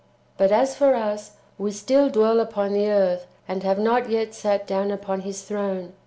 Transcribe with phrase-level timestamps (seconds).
[0.01, 0.03] "^
[0.35, 4.65] But as for us, we still dwell upon the earth, and have not yet sat
[4.65, 5.93] down upon His throne.